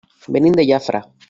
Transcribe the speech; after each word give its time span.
Venim 0.37 0.57
de 0.61 0.65
Jafre. 0.71 1.05